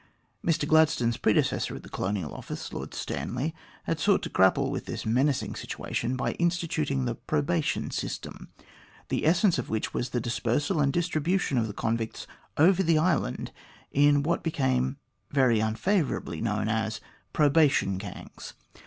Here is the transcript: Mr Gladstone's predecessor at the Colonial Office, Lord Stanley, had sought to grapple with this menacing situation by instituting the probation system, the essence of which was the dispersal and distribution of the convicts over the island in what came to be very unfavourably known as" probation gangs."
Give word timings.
Mr 0.43 0.67
Gladstone's 0.67 1.17
predecessor 1.17 1.75
at 1.75 1.83
the 1.83 1.87
Colonial 1.87 2.33
Office, 2.33 2.73
Lord 2.73 2.95
Stanley, 2.95 3.53
had 3.83 3.99
sought 3.99 4.23
to 4.23 4.29
grapple 4.29 4.71
with 4.71 4.87
this 4.87 5.05
menacing 5.05 5.53
situation 5.53 6.15
by 6.15 6.31
instituting 6.39 7.05
the 7.05 7.13
probation 7.13 7.91
system, 7.91 8.49
the 9.09 9.27
essence 9.27 9.59
of 9.59 9.69
which 9.69 9.93
was 9.93 10.09
the 10.09 10.19
dispersal 10.19 10.79
and 10.81 10.91
distribution 10.91 11.59
of 11.59 11.67
the 11.67 11.71
convicts 11.73 12.25
over 12.57 12.81
the 12.81 12.97
island 12.97 13.51
in 13.91 14.23
what 14.23 14.43
came 14.43 14.83
to 14.83 14.95
be 15.29 15.35
very 15.35 15.59
unfavourably 15.59 16.41
known 16.41 16.67
as" 16.67 16.99
probation 17.31 17.99
gangs." 17.99 18.55